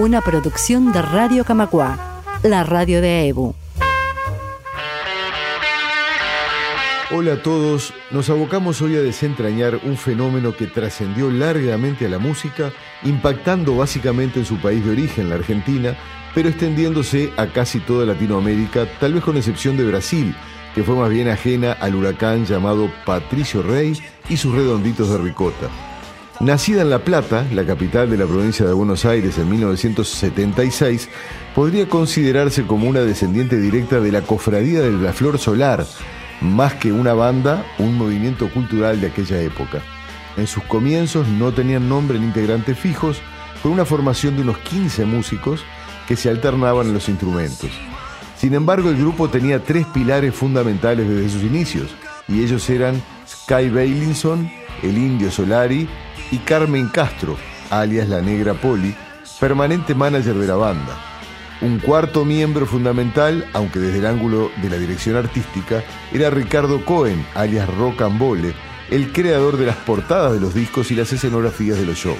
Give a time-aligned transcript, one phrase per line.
[0.00, 3.54] Una producción de Radio Camacua, la radio de EBU.
[7.10, 12.18] Hola a todos, nos abocamos hoy a desentrañar un fenómeno que trascendió largamente a la
[12.18, 15.94] música, impactando básicamente en su país de origen, la Argentina,
[16.34, 20.34] pero extendiéndose a casi toda Latinoamérica, tal vez con excepción de Brasil,
[20.74, 25.89] que fue más bien ajena al huracán llamado Patricio Rey y sus redonditos de ricota.
[26.40, 31.10] Nacida en La Plata, la capital de la provincia de Buenos Aires en 1976,
[31.54, 35.84] podría considerarse como una descendiente directa de la Cofradía de la Flor Solar,
[36.40, 39.82] más que una banda, un movimiento cultural de aquella época.
[40.38, 43.20] En sus comienzos no tenían nombre ni integrantes fijos,
[43.62, 45.62] con una formación de unos 15 músicos
[46.08, 47.70] que se alternaban en los instrumentos.
[48.38, 51.90] Sin embargo, el grupo tenía tres pilares fundamentales desde sus inicios,
[52.28, 54.50] y ellos eran Sky Bailinson,
[54.82, 55.86] el Indio Solari
[56.30, 57.36] y Carmen Castro,
[57.70, 58.94] alias la Negra Poli,
[59.38, 60.98] permanente manager de la banda.
[61.62, 67.26] Un cuarto miembro fundamental, aunque desde el ángulo de la dirección artística, era Ricardo Cohen,
[67.34, 68.54] alias Rock and Bole,
[68.90, 72.16] el creador de las portadas de los discos y las escenografías de los shows.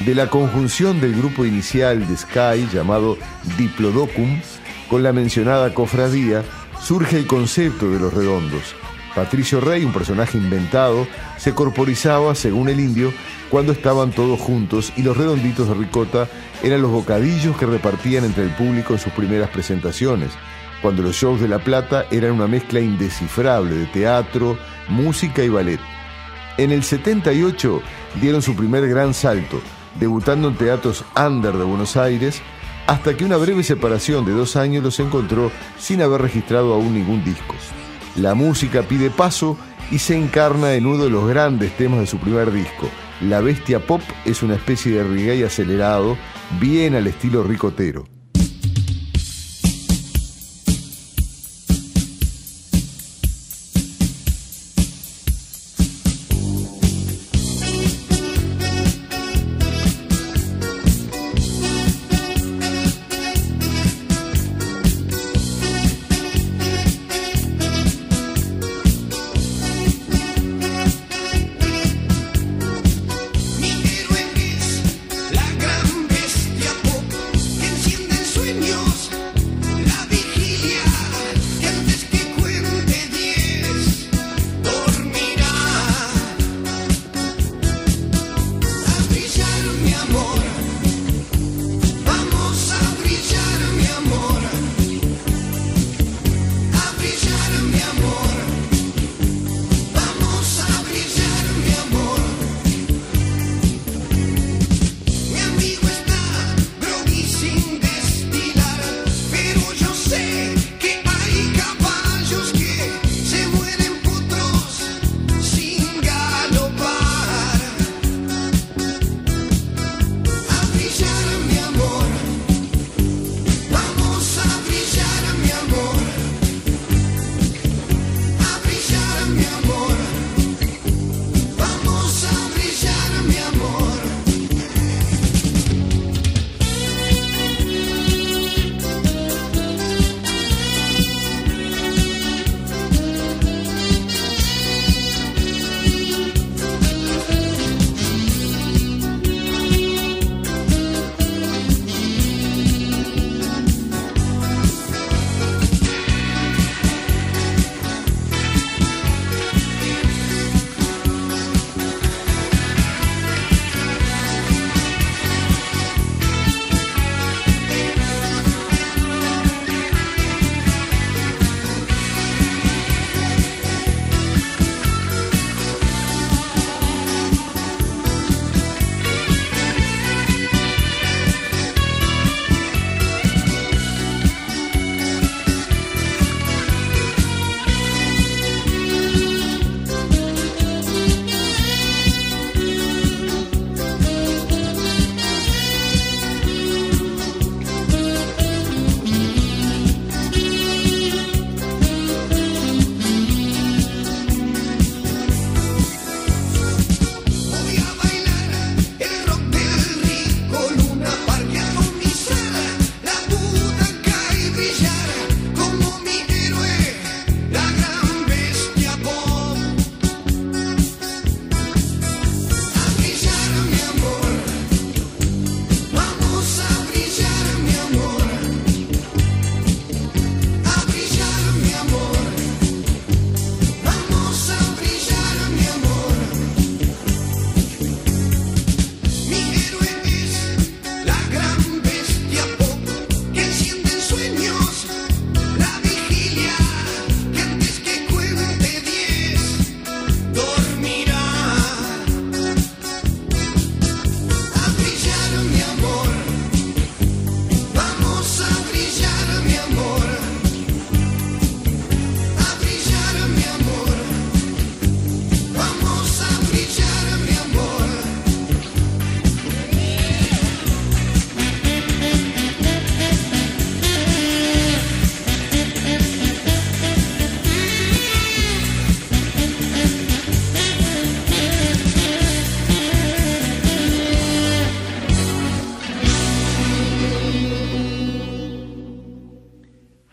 [0.00, 3.18] De la conjunción del grupo inicial de Sky llamado
[3.58, 4.40] Diplodocum,
[4.88, 6.44] con la mencionada cofradía,
[6.80, 8.74] surge el concepto de los redondos,
[9.14, 13.12] Patricio Rey, un personaje inventado, se corporizaba, según el indio,
[13.50, 16.28] cuando estaban todos juntos y los redonditos de ricota
[16.62, 20.30] eran los bocadillos que repartían entre el público en sus primeras presentaciones,
[20.80, 25.80] cuando los shows de La Plata eran una mezcla indescifrable de teatro, música y ballet.
[26.56, 27.82] En el 78
[28.20, 29.60] dieron su primer gran salto,
[30.00, 32.40] debutando en teatros under de Buenos Aires,
[32.86, 37.22] hasta que una breve separación de dos años los encontró sin haber registrado aún ningún
[37.24, 37.54] disco.
[38.16, 39.56] La música pide paso
[39.90, 42.88] y se encarna en uno de los grandes temas de su primer disco.
[43.22, 46.18] La Bestia Pop es una especie de reggae acelerado,
[46.60, 48.04] bien al estilo ricotero.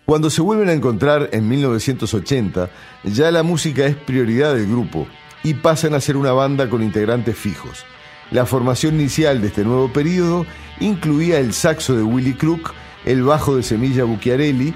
[0.09, 2.71] Cuando se vuelven a encontrar en 1980,
[3.03, 5.06] ya la música es prioridad del grupo
[5.44, 7.85] y pasan a ser una banda con integrantes fijos.
[8.31, 10.47] La formación inicial de este nuevo periodo
[10.79, 12.73] incluía el saxo de Willy Crook,
[13.06, 14.73] el bajo de Semilla Bucchiarelli,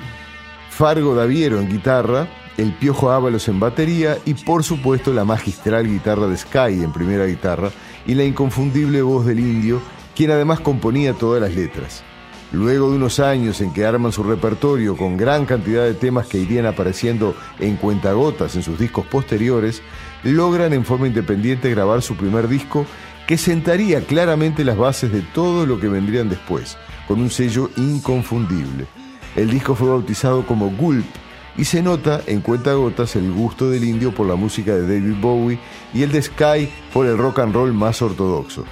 [0.70, 2.28] Fargo Daviero en guitarra,
[2.58, 7.26] el Piojo Ábalos en batería y por supuesto la magistral guitarra de Sky en primera
[7.26, 7.72] guitarra
[8.06, 9.82] y la inconfundible voz del indio,
[10.16, 12.04] quien además componía todas las letras.
[12.54, 16.38] Luego de unos años en que arman su repertorio con gran cantidad de temas que
[16.38, 19.82] irían apareciendo en cuentagotas en sus discos posteriores,
[20.24, 22.86] logran en forma independiente grabar su primer disco
[23.28, 26.78] que sentaría claramente las bases de todo lo que vendrían después,
[27.08, 28.86] con un sello inconfundible.
[29.36, 31.08] El disco fue bautizado como Gulp
[31.58, 35.60] y se nota en cuentagotas el gusto del indio por la música de David Bowie
[35.92, 38.64] y el de Sky por el rock and roll más ortodoxo.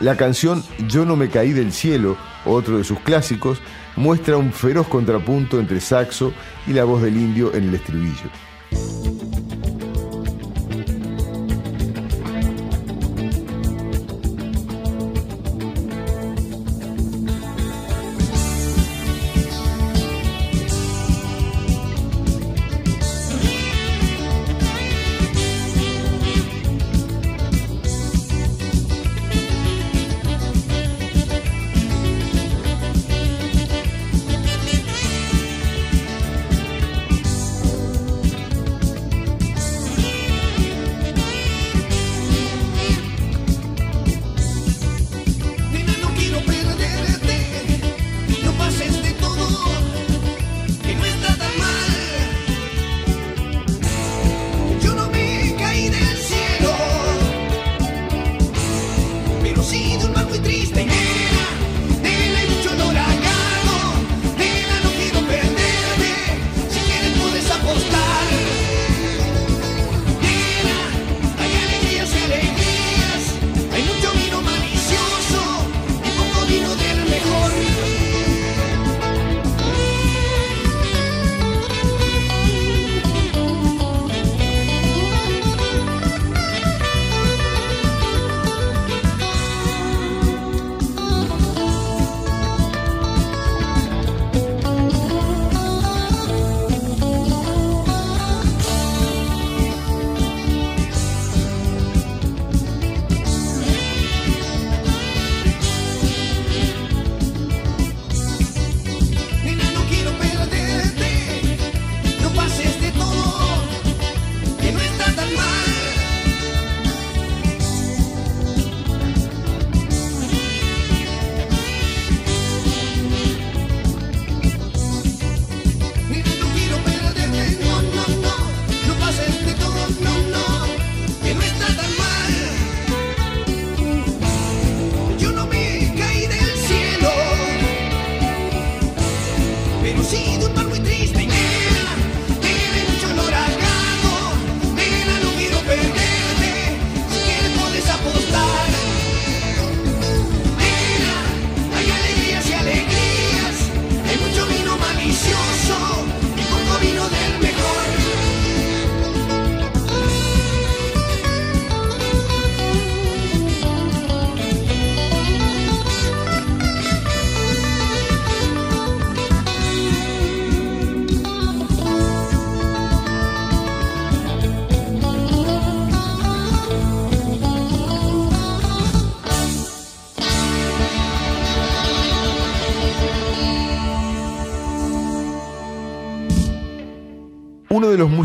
[0.00, 3.60] La canción Yo no me caí del cielo, otro de sus clásicos,
[3.96, 6.32] muestra un feroz contrapunto entre saxo
[6.66, 9.17] y la voz del indio en el estribillo.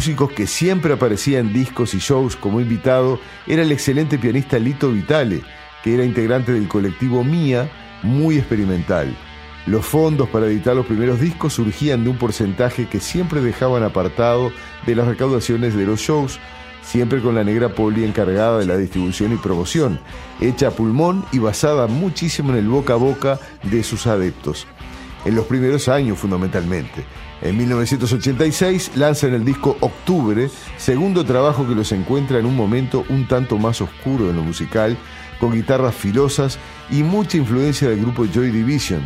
[0.04, 4.92] Músicos que siempre aparecía en discos y shows como invitado era el excelente pianista Lito
[4.92, 5.44] Vitale,
[5.82, 9.16] que era integrante del colectivo Mía, muy experimental.
[9.66, 14.52] Los fondos para editar los primeros discos surgían de un porcentaje que siempre dejaban apartado
[14.86, 16.38] de las recaudaciones de los shows,
[16.82, 20.02] siempre con la negra Poli encargada de la distribución y promoción,
[20.42, 24.68] hecha a pulmón y basada muchísimo en el boca a boca de sus adeptos.
[25.24, 27.06] En los primeros años fundamentalmente.
[27.44, 33.28] En 1986 lanzan el disco Octubre, segundo trabajo que los encuentra en un momento un
[33.28, 34.98] tanto más oscuro en lo musical,
[35.42, 36.58] con guitarras filosas
[36.90, 39.06] y mucha influencia del grupo Joy Division,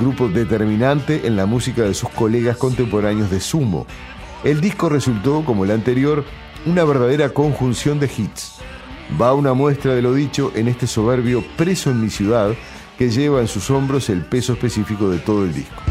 [0.00, 3.86] grupo determinante en la música de sus colegas contemporáneos de Sumo.
[4.42, 6.24] El disco resultó, como el anterior,
[6.66, 8.56] una verdadera conjunción de hits.
[9.20, 12.52] Va una muestra de lo dicho en este soberbio Preso en mi ciudad,
[12.98, 15.85] que lleva en sus hombros el peso específico de todo el disco.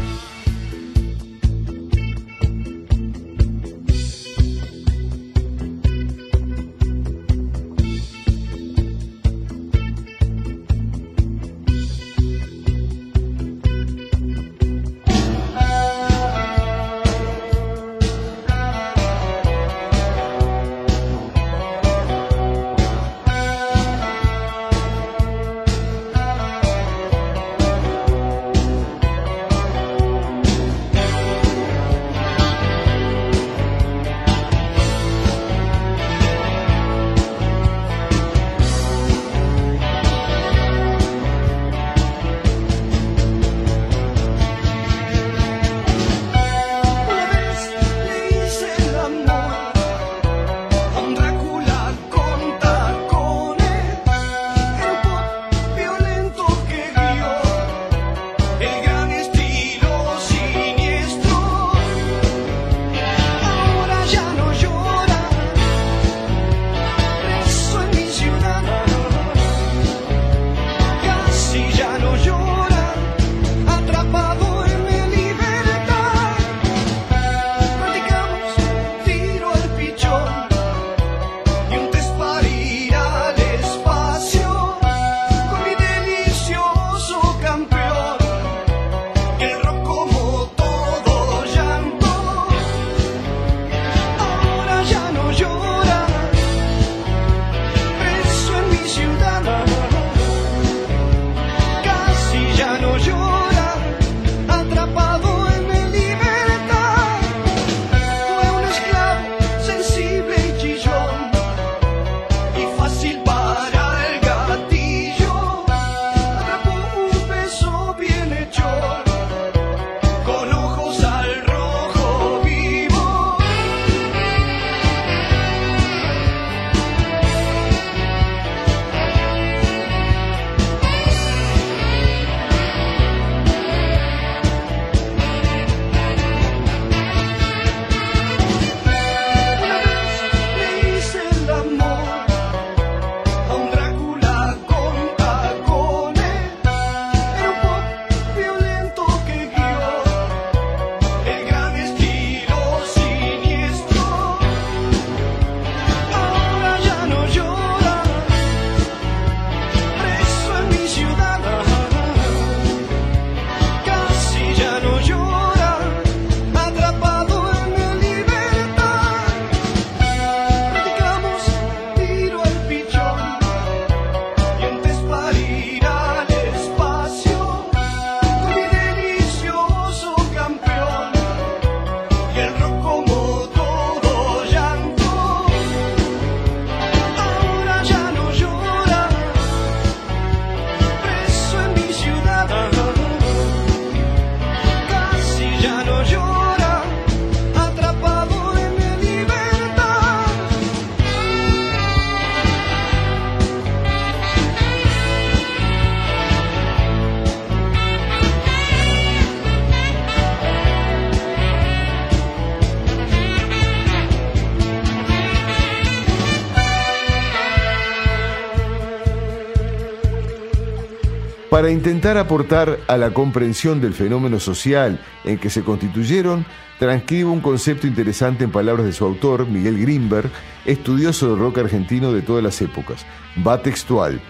[221.56, 226.44] Para intentar aportar a la comprensión del fenómeno social en que se constituyeron,
[226.78, 230.30] transcribo un concepto interesante en palabras de su autor, Miguel Grimberg,
[230.66, 233.06] estudioso del rock argentino de todas las épocas.
[233.38, 234.20] Va textual.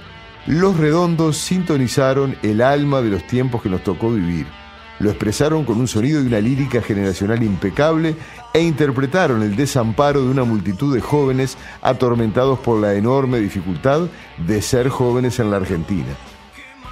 [0.47, 4.47] Los redondos sintonizaron el alma de los tiempos que nos tocó vivir.
[5.01, 8.15] Lo expresaron con un sonido y una lírica generacional impecable
[8.55, 14.03] e interpretaron el desamparo de una multitud de jóvenes atormentados por la enorme dificultad
[14.47, 16.15] de ser jóvenes en la Argentina.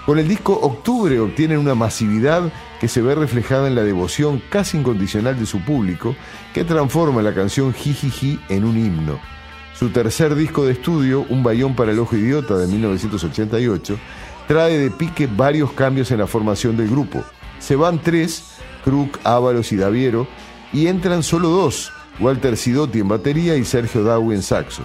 [0.07, 4.77] Con el disco Octubre obtienen una masividad que se ve reflejada en la devoción casi
[4.77, 6.15] incondicional de su público,
[6.53, 9.19] que transforma la canción Jijiji en un himno.
[9.75, 13.99] Su tercer disco de estudio, Un Bayón para el Ojo Idiota de 1988,
[14.47, 17.25] trae de pique varios cambios en la formación del grupo.
[17.59, 18.45] Se van tres,
[18.85, 20.29] Kruk, Ábalos y Daviero,
[20.71, 24.85] y entran solo dos, Walter Sidotti en batería y Sergio Dawi en saxo.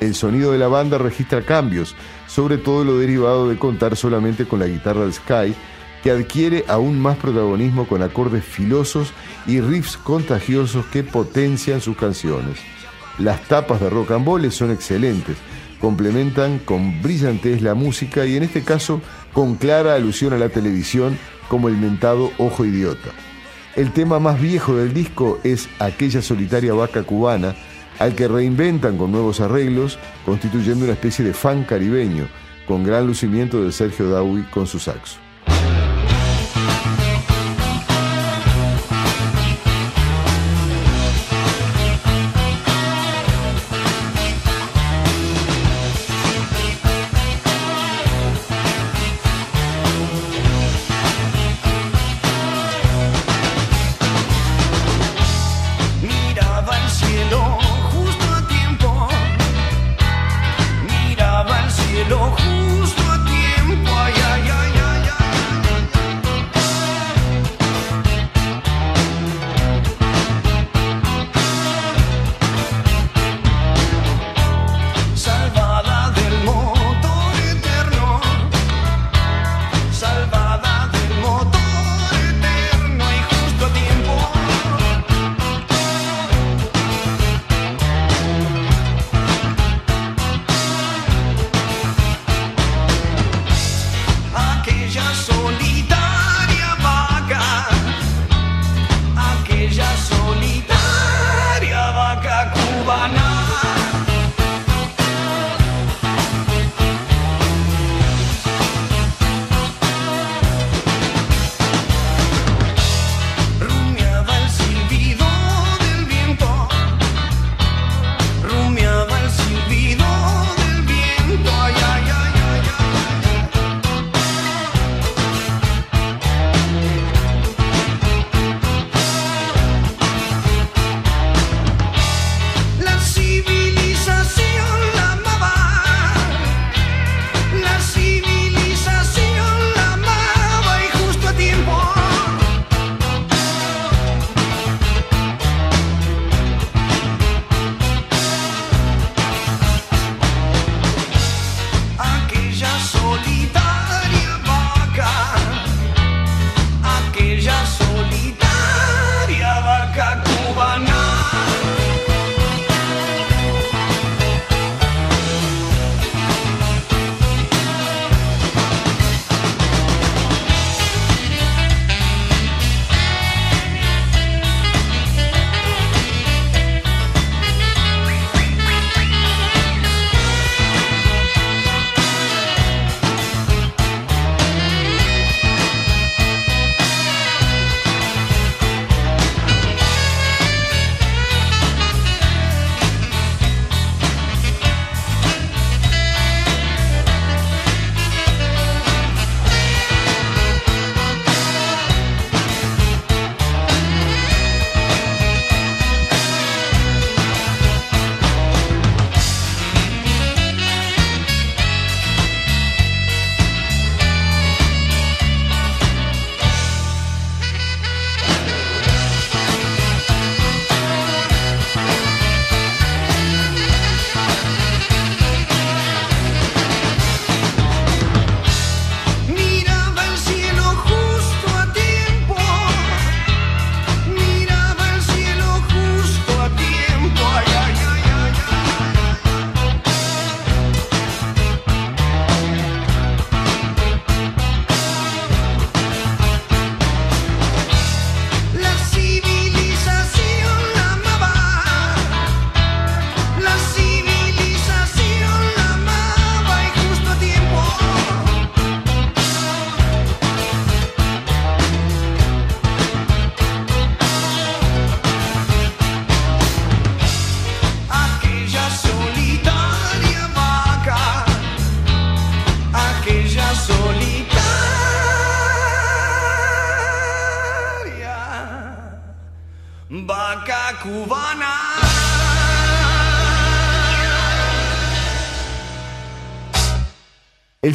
[0.00, 1.94] El sonido de la banda registra cambios,
[2.26, 5.54] sobre todo lo derivado de contar solamente con la guitarra del Sky,
[6.02, 9.12] que adquiere aún más protagonismo con acordes filosos
[9.46, 12.58] y riffs contagiosos que potencian sus canciones.
[13.18, 15.36] Las tapas de rock and roll son excelentes,
[15.80, 19.00] complementan con brillantez la música y en este caso
[19.32, 23.10] con clara alusión a la televisión como el mentado Ojo Idiota.
[23.74, 27.54] El tema más viejo del disco es aquella solitaria vaca cubana,
[27.98, 32.28] al que reinventan con nuevos arreglos, constituyendo una especie de fan caribeño,
[32.66, 35.25] con gran lucimiento de Sergio Dawi con su saxo.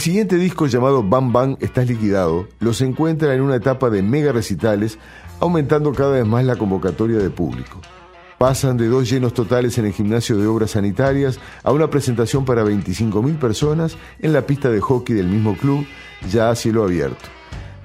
[0.01, 4.97] Siguiente disco llamado Bam Bam Estás Liquidado los encuentra en una etapa de mega recitales,
[5.39, 7.79] aumentando cada vez más la convocatoria de público.
[8.39, 12.63] Pasan de dos llenos totales en el gimnasio de obras sanitarias a una presentación para
[12.63, 15.85] 25.000 personas en la pista de hockey del mismo club,
[16.31, 17.29] ya a cielo abierto.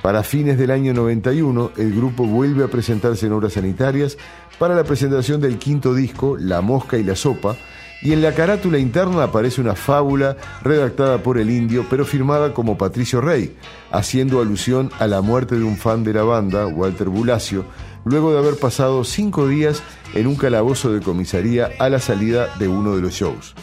[0.01, 4.17] Para fines del año 91, el grupo vuelve a presentarse en obras sanitarias
[4.59, 7.57] para la presentación del quinto disco, La Mosca y la Sopa,
[8.03, 12.79] y en la carátula interna aparece una fábula redactada por el indio, pero firmada como
[12.79, 13.57] Patricio Rey,
[13.91, 17.65] haciendo alusión a la muerte de un fan de la banda, Walter Bulacio,
[18.05, 19.83] luego de haber pasado cinco días
[20.15, 23.55] en un calabozo de comisaría a la salida de uno de los shows.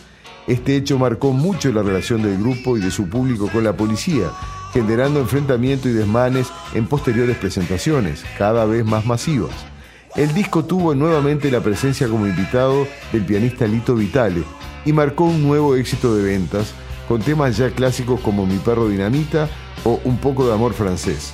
[0.48, 4.30] Este hecho marcó mucho la relación del grupo y de su público con la policía,
[4.74, 9.73] generando enfrentamientos y desmanes en posteriores presentaciones, cada vez más masivas.
[10.16, 14.44] El disco tuvo nuevamente la presencia como invitado del pianista Lito Vitale
[14.86, 16.74] y marcó un nuevo éxito de ventas,
[17.08, 19.50] con temas ya clásicos como Mi perro dinamita
[19.84, 21.34] o Un poco de amor francés.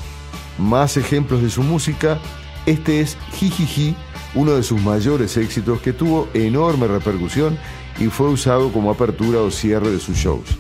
[0.58, 2.20] Más ejemplos de su música
[2.66, 3.96] este es Jijiji,
[4.36, 7.58] uno de sus mayores éxitos que tuvo enorme repercusión
[8.00, 10.58] y fue usado como apertura o cierre de sus shows.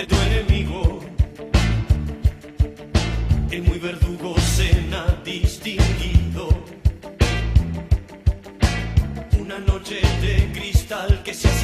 [0.00, 1.00] de tu enemigo.
[3.50, 6.48] El muy verdugo cena distinguido.
[9.38, 11.60] Una noche de cristal que se hace.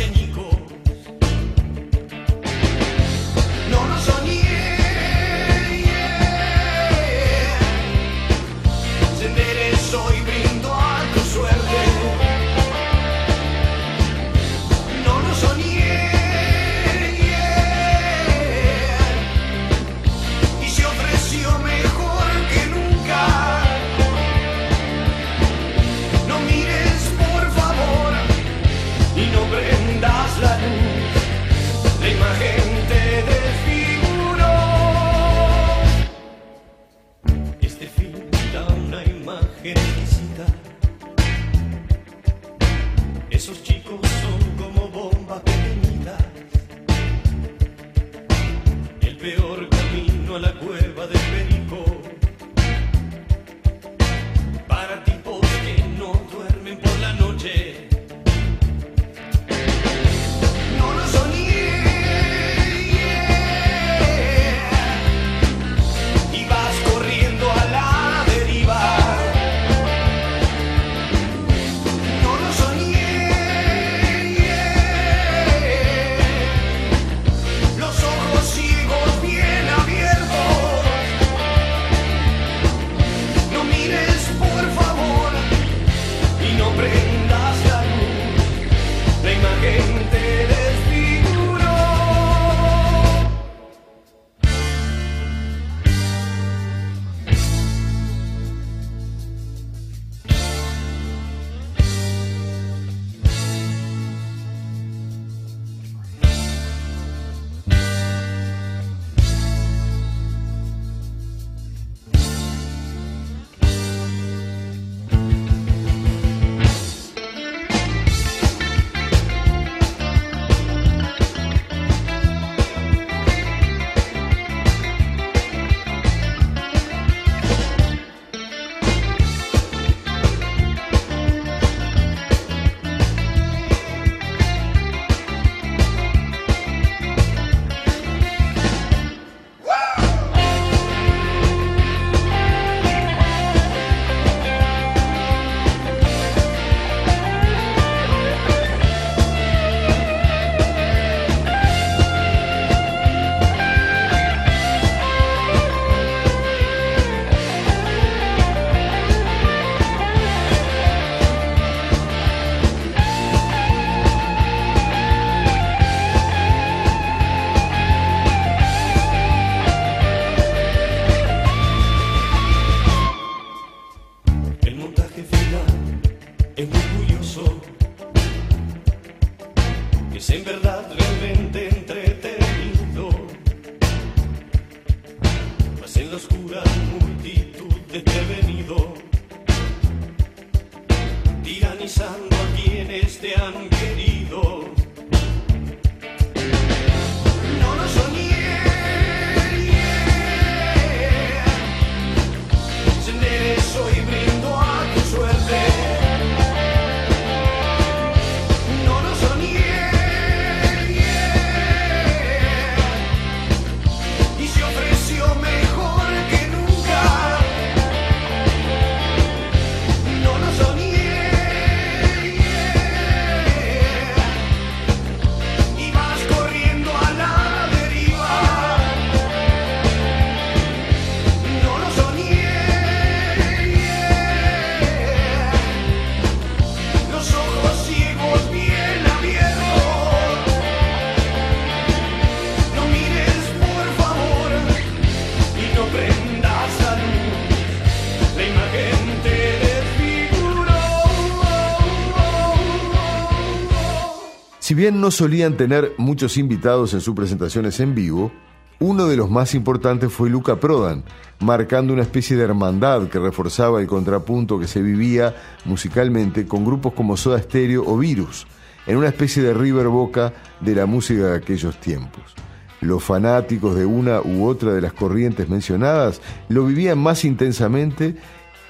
[254.93, 258.33] No solían tener muchos invitados en sus presentaciones en vivo,
[258.79, 261.03] uno de los más importantes fue Luca Prodan,
[261.41, 266.93] marcando una especie de hermandad que reforzaba el contrapunto que se vivía musicalmente con grupos
[266.93, 268.47] como Soda Stereo o Virus,
[268.87, 272.35] en una especie de River Boca de la música de aquellos tiempos.
[272.83, 278.17] Los fanáticos de una u otra de las corrientes mencionadas lo vivían más intensamente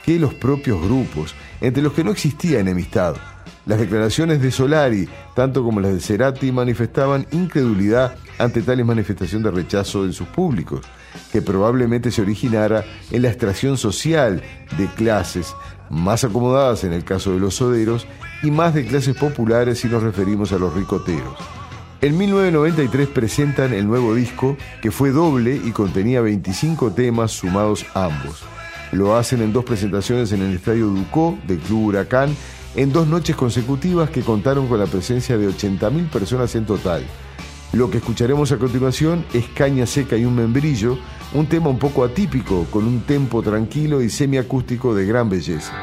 [0.04, 3.16] que los propios grupos, entre los que no existía enemistad.
[3.66, 9.50] Las declaraciones de Solari, tanto como las de Cerati, manifestaban incredulidad ante tales manifestación de
[9.50, 10.80] rechazo en sus públicos,
[11.32, 14.42] que probablemente se originara en la extracción social
[14.78, 15.54] de clases
[15.90, 18.06] más acomodadas en el caso de los soderos
[18.42, 21.36] y más de clases populares si nos referimos a los ricoteros.
[22.02, 28.44] En 1993 presentan el nuevo disco, que fue doble y contenía 25 temas sumados ambos.
[28.92, 32.36] Lo hacen en dos presentaciones en el Estadio Ducó del Club Huracán,
[32.76, 37.02] en dos noches consecutivas que contaron con la presencia de 80.000 personas en total.
[37.72, 40.98] Lo que escucharemos a continuación es Caña Seca y un membrillo,
[41.34, 45.74] un tema un poco atípico, con un tempo tranquilo y semiacústico de gran belleza.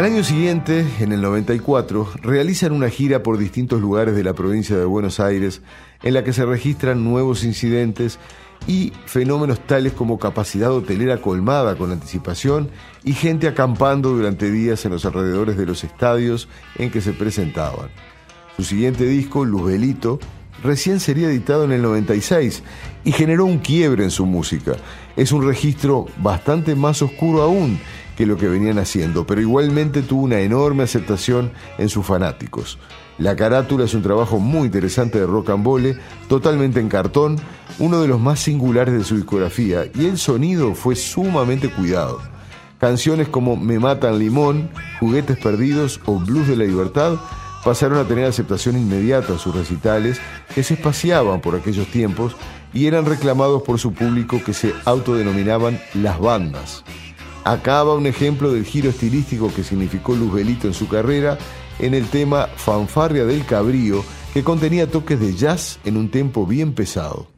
[0.00, 4.74] Al año siguiente, en el 94, realizan una gira por distintos lugares de la provincia
[4.74, 5.60] de Buenos Aires
[6.02, 8.18] en la que se registran nuevos incidentes
[8.66, 12.70] y fenómenos tales como capacidad hotelera colmada con anticipación
[13.04, 17.90] y gente acampando durante días en los alrededores de los estadios en que se presentaban.
[18.56, 20.18] Su siguiente disco, Luzbelito,
[20.64, 22.62] recién sería editado en el 96
[23.04, 24.76] y generó un quiebre en su música.
[25.14, 27.78] Es un registro bastante más oscuro aún
[28.16, 32.78] que lo que venían haciendo, pero igualmente tuvo una enorme aceptación en sus fanáticos.
[33.18, 37.36] La carátula es un trabajo muy interesante de rock and roll, totalmente en cartón,
[37.78, 42.20] uno de los más singulares de su discografía, y el sonido fue sumamente cuidado.
[42.78, 44.70] Canciones como Me Matan Limón,
[45.00, 47.16] Juguetes Perdidos o Blues de la Libertad
[47.62, 50.18] pasaron a tener aceptación inmediata en sus recitales
[50.54, 52.34] que se espaciaban por aquellos tiempos
[52.72, 56.84] y eran reclamados por su público que se autodenominaban las bandas.
[57.44, 61.38] Acaba un ejemplo del giro estilístico que significó Luzbelito en su carrera
[61.78, 66.74] en el tema Fanfarria del Cabrío, que contenía toques de jazz en un tempo bien
[66.74, 67.29] pesado.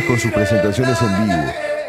[0.00, 1.42] Con sus presentaciones en vivo.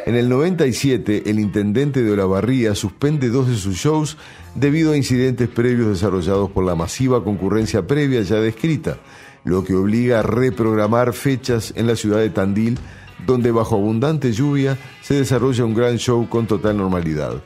[0.06, 4.18] En el 97, el intendente de Olavarría suspende dos de sus shows
[4.56, 8.98] debido a incidentes previos desarrollados por la masiva concurrencia previa ya descrita,
[9.46, 12.78] lo que obliga a reprogramar fechas en la ciudad de Tandil,
[13.26, 17.42] donde bajo abundante lluvia se desarrolla un gran show con total normalidad.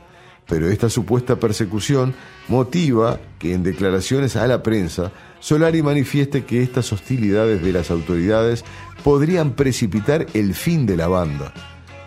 [0.48, 2.14] Pero esta supuesta persecución
[2.48, 8.64] motiva que en declaraciones a la prensa Solari manifieste que estas hostilidades de las autoridades
[9.04, 11.54] podrían precipitar el fin de la banda.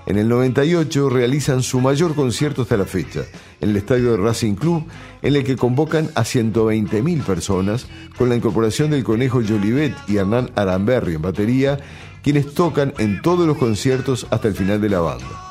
[0.07, 3.21] En el 98 realizan su mayor concierto hasta la fecha,
[3.61, 4.85] en el estadio de Racing Club,
[5.23, 7.87] en el que convocan a 120.000 personas,
[8.19, 11.79] con la incorporación del conejo Jolivet y Hernán Aramberri en batería,
[12.23, 15.50] quienes tocan en todos los conciertos hasta el final de la banda.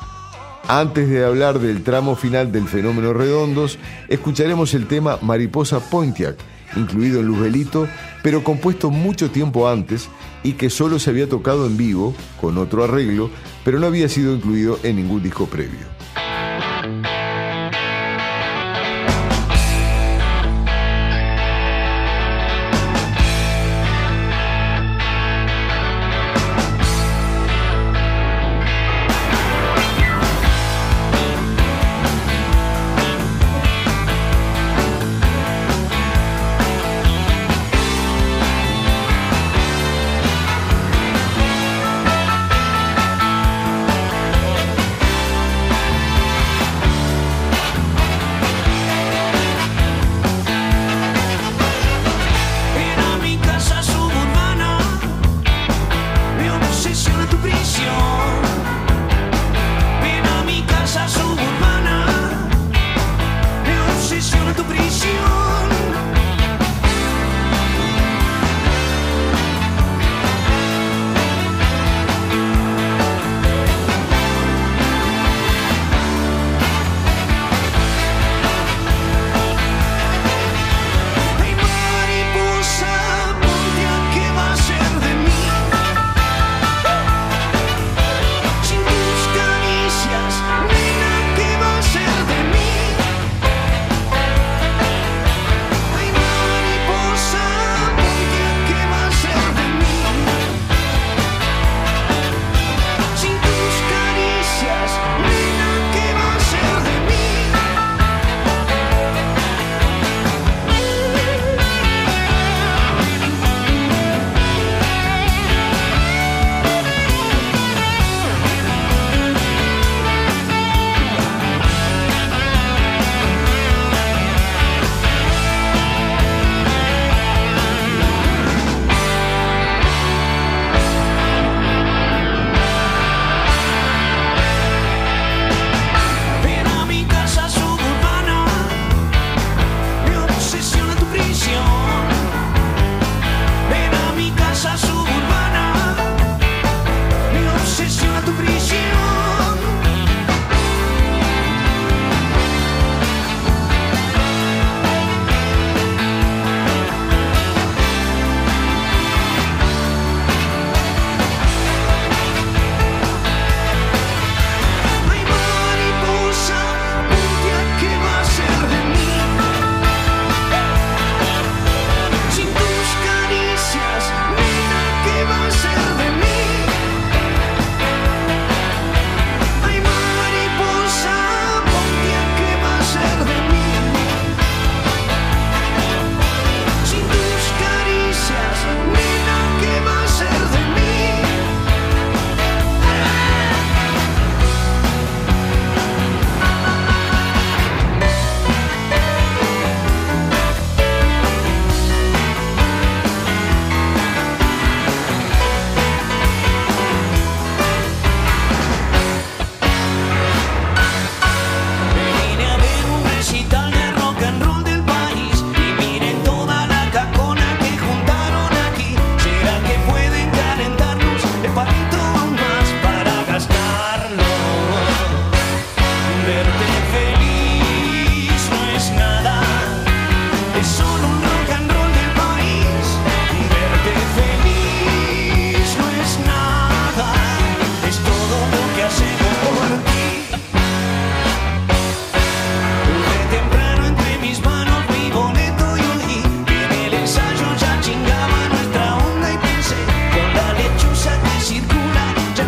[0.72, 6.36] Antes de hablar del tramo final del fenómeno Redondos, escucharemos el tema Mariposa Pontiac,
[6.76, 7.88] incluido en Luzbelito,
[8.22, 10.08] pero compuesto mucho tiempo antes
[10.44, 13.30] y que solo se había tocado en vivo, con otro arreglo,
[13.64, 15.88] pero no había sido incluido en ningún disco previo.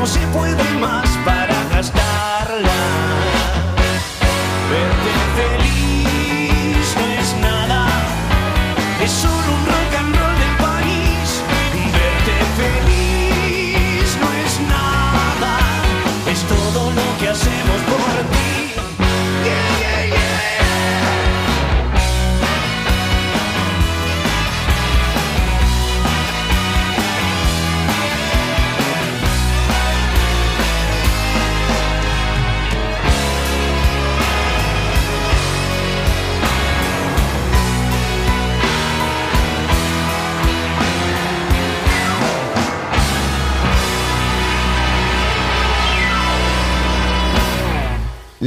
[0.02, 1.11] como si puede más.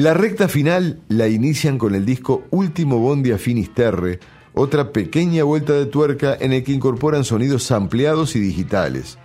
[0.05, 4.19] La recta final la inician con el disco Último Bondi a Finisterre,
[4.53, 9.17] otra pequeña vuelta de tuerca en el que incorporan sonidos ampliados y digitales.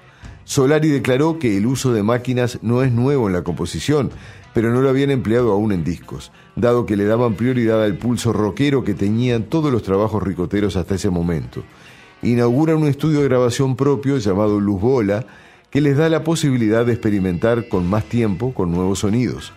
[0.44, 4.10] Solari declaró que el uso de máquinas no es nuevo en la composición,
[4.54, 8.32] pero no lo habían empleado aún en discos, dado que le daban prioridad al pulso
[8.32, 11.62] rockero que tenían todos los trabajos ricoteros hasta ese momento.
[12.22, 15.26] Inauguran un estudio de grabación propio llamado Luz Bola,
[15.68, 19.52] que les da la posibilidad de experimentar con más tiempo con nuevos sonidos.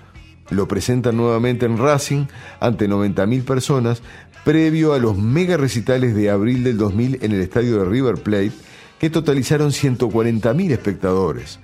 [0.50, 2.26] Lo presentan nuevamente en Racing
[2.60, 4.02] ante 90.000 personas,
[4.44, 8.52] previo a los mega recitales de abril del 2000 en el estadio de River Plate,
[9.00, 11.60] que totalizaron 140.000 espectadores.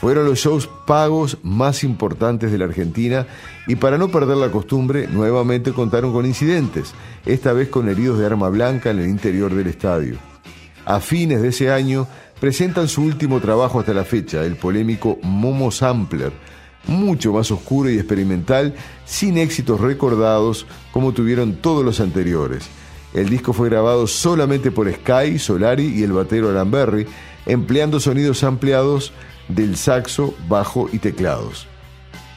[0.00, 3.26] Fueron los shows pagos más importantes de la Argentina
[3.68, 6.92] y para no perder la costumbre, nuevamente contaron con incidentes,
[7.24, 10.16] esta vez con heridos de arma blanca en el interior del estadio.
[10.84, 12.08] A fines de ese año,
[12.40, 16.32] presentan su último trabajo hasta la fecha, el polémico Momo Sampler,
[16.86, 18.74] mucho más oscuro y experimental,
[19.04, 22.68] sin éxitos recordados como tuvieron todos los anteriores.
[23.14, 27.06] El disco fue grabado solamente por Sky, Solari y el batero Alan Berry,
[27.46, 29.12] empleando sonidos ampliados
[29.48, 31.66] del saxo, bajo y teclados.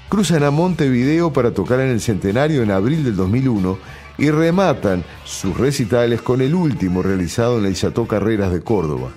[0.10, 3.78] Cruzan a Montevideo para tocar en el centenario en abril del 2001
[4.18, 9.10] y rematan sus recitales con el último realizado en la Isató Carreras de Córdoba.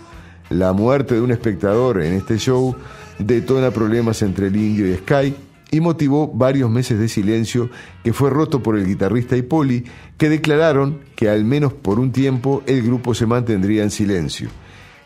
[0.50, 2.74] La muerte de un espectador en este show
[3.18, 5.34] detona problemas entre el indio y Sky
[5.70, 7.70] y motivó varios meses de silencio
[8.02, 9.84] que fue roto por el guitarrista y Poli,
[10.16, 14.48] que declararon que al menos por un tiempo el grupo se mantendría en silencio.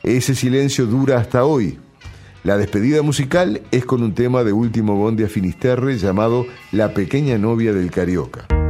[0.03, 1.79] Ese silencio dura hasta hoy.
[2.45, 7.39] La despedida musical es con un tema de último bonde a Finisterre llamado La pequeña
[7.39, 8.62] novia del Carioca.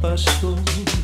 [0.00, 0.97] pastor.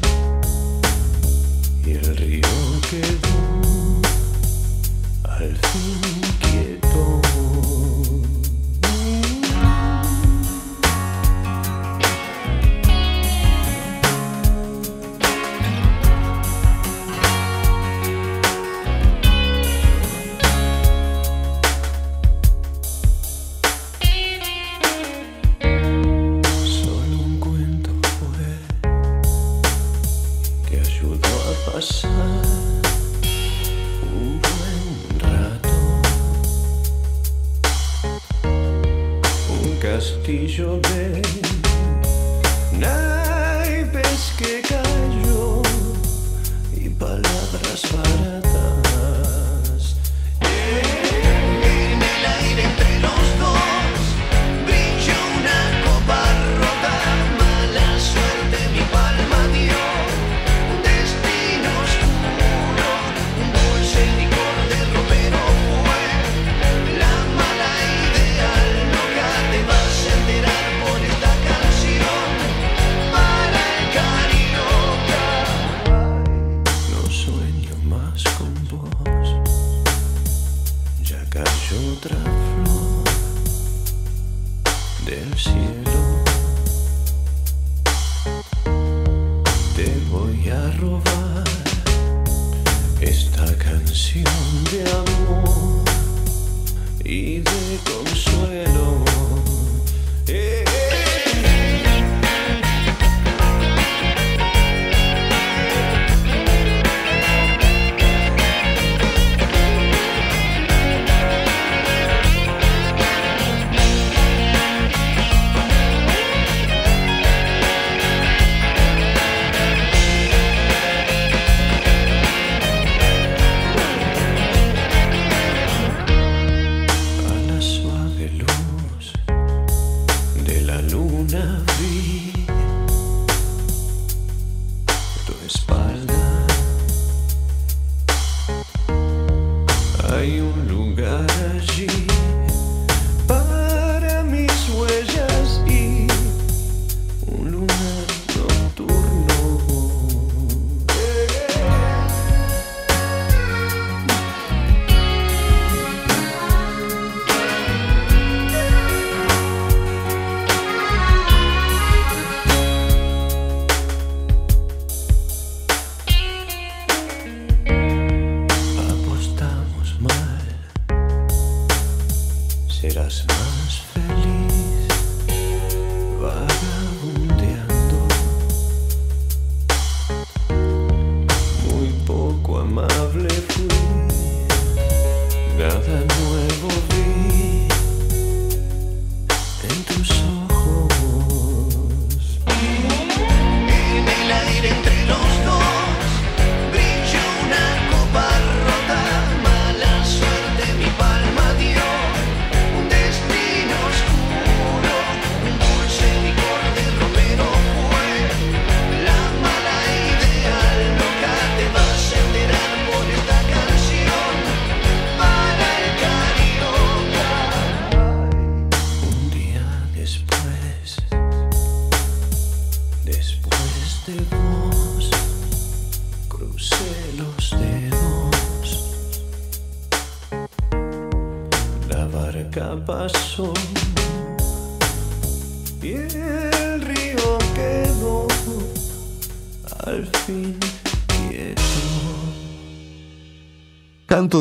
[97.78, 98.03] go.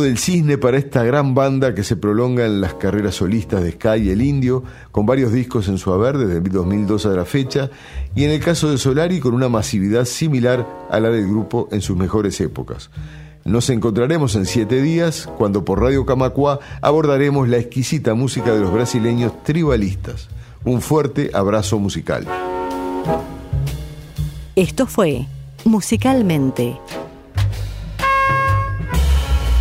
[0.02, 4.00] Del cisne para esta gran banda que se prolonga en las carreras solistas de Sky
[4.02, 7.70] y El Indio, con varios discos en su haber desde 2002 a la fecha,
[8.16, 11.82] y en el caso de Solari con una masividad similar a la del grupo en
[11.82, 12.90] sus mejores épocas.
[13.46, 18.74] Nos encontraremos en siete días, cuando por Radio Camacua abordaremos la exquisita música de los
[18.74, 20.28] brasileños tribalistas.
[20.66, 22.26] Un fuerte abrazo musical.
[24.56, 25.28] Esto fue
[25.66, 26.78] Musicalmente.